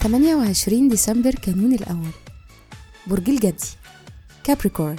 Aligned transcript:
تمانية 0.00 0.34
وعشرين 0.34 0.88
ديسمبر 0.88 1.34
كانون 1.34 1.72
الأول. 1.72 2.10
برج 3.06 3.30
الجدي. 3.30 3.68
كابريكورن 4.44 4.96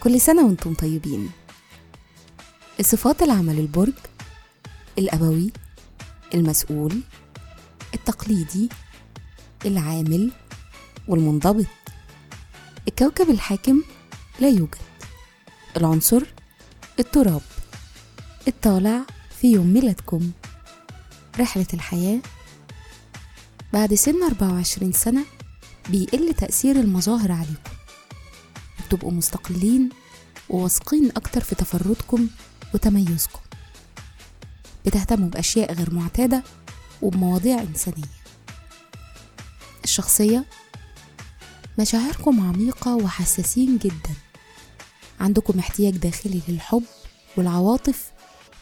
كل 0.00 0.20
سنة 0.20 0.46
وأنتم 0.46 0.74
طيبين. 0.74 1.30
الصفات 2.80 3.22
العمل 3.22 3.58
البرج 3.58 3.92
الأبوي 4.98 5.52
المسؤول 6.34 7.00
التقليدي 7.94 8.68
العامل 9.66 10.32
والمنضبط. 11.08 11.66
الكوكب 12.88 13.30
الحاكم 13.30 13.82
لا 14.40 14.48
يوجد. 14.48 14.76
العنصر 15.76 16.22
التراب. 16.98 17.42
الطالع 18.48 19.00
في 19.40 19.52
يوم 19.52 19.66
ميلادكم. 19.66 20.30
رحلة 21.40 21.66
الحياة. 21.74 22.20
بعد 23.72 23.94
سن 23.94 24.22
24 24.22 24.92
سنة 24.92 25.24
بيقل 25.90 26.34
تأثير 26.34 26.76
المظاهر 26.76 27.32
عليكم. 27.32 27.72
بتبقوا 28.86 29.12
مستقلين 29.12 29.88
وواثقين 30.48 31.10
أكتر 31.16 31.40
في 31.40 31.54
تفردكم 31.54 32.28
وتميزكم. 32.74 33.40
بتهتموا 34.86 35.28
بأشياء 35.28 35.72
غير 35.72 35.94
معتادة 35.94 36.42
وبمواضيع 37.02 37.60
إنسانية. 37.60 38.04
الشخصية. 39.84 40.44
مشاعركم 41.78 42.48
عميقة 42.48 42.94
وحساسين 42.94 43.78
جدا. 43.78 44.14
عندكم 45.24 45.58
احتياج 45.58 45.96
داخلي 45.96 46.40
للحب 46.48 46.82
والعواطف 47.36 48.12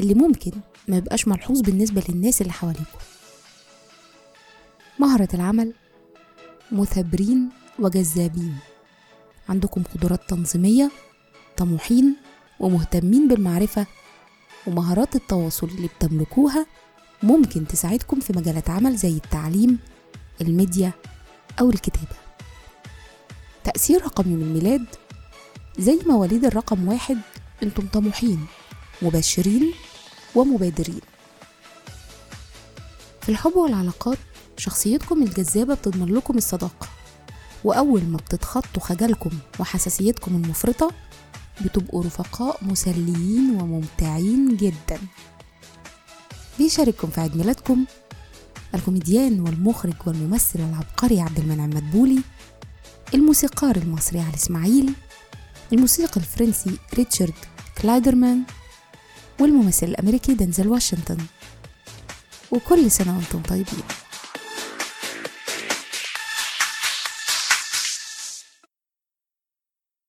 اللي 0.00 0.14
ممكن 0.14 0.52
ما 0.88 0.96
يبقاش 0.96 1.28
ملحوظ 1.28 1.60
بالنسبة 1.60 2.02
للناس 2.08 2.40
اللي 2.42 2.52
حواليكم. 2.52 2.98
مهرة 4.98 5.28
العمل 5.34 5.72
مثابرين 6.72 7.48
وجذابين. 7.78 8.56
عندكم 9.48 9.82
قدرات 9.94 10.20
تنظيمية 10.28 10.90
طموحين 11.56 12.16
ومهتمين 12.60 13.28
بالمعرفة 13.28 13.86
ومهارات 14.66 15.16
التواصل 15.16 15.66
اللي 15.66 15.88
بتملكوها 15.98 16.66
ممكن 17.22 17.66
تساعدكم 17.66 18.20
في 18.20 18.32
مجالات 18.32 18.70
عمل 18.70 18.96
زي 18.96 19.16
التعليم 19.16 19.78
الميديا 20.40 20.92
أو 21.60 21.70
الكتابة. 21.70 22.16
تأثير 23.64 24.02
رقم 24.04 24.30
يوم 24.30 24.42
الميلاد 24.42 24.86
زي 25.78 25.98
مواليد 26.06 26.44
الرقم 26.44 26.88
واحد 26.88 27.18
أنتم 27.62 27.86
طموحين 27.86 28.46
مبشرين 29.02 29.72
ومبادرين. 30.34 31.00
في 33.20 33.28
الحب 33.28 33.56
والعلاقات 33.56 34.18
شخصيتكم 34.56 35.22
الجذابة 35.22 35.74
بتضمن 35.74 36.14
لكم 36.14 36.36
الصداقة. 36.36 36.88
وأول 37.64 38.02
ما 38.02 38.16
بتتخطوا 38.16 38.82
خجلكم 38.82 39.30
وحساسيتكم 39.60 40.36
المفرطة 40.36 40.90
بتبقوا 41.64 42.04
رفقاء 42.04 42.58
مسليين 42.64 43.60
وممتعين 43.60 44.56
جدا. 44.56 44.98
بيشارككم 46.58 47.08
في 47.08 47.20
عيد 47.20 47.36
ميلادكم 47.36 47.84
الكوميديان 48.74 49.40
والمخرج 49.40 49.94
والممثل 50.06 50.58
العبقري 50.60 51.20
عبد 51.20 51.38
المنعم 51.38 51.70
مدبولي 51.70 52.18
الموسيقار 53.14 53.76
المصري 53.76 54.20
علي 54.20 54.34
إسماعيل 54.34 54.92
الموسيقي 55.72 56.20
الفرنسي 56.20 56.78
ريتشارد 56.94 57.34
كلايدرمان 57.82 58.42
والممثل 59.40 59.86
الأمريكي 59.86 60.34
دنزل 60.34 60.68
واشنطن. 60.68 61.18
وكل 62.50 62.90
سنة 62.90 63.16
وأنتم 63.16 63.42
طيبين. 63.42 63.82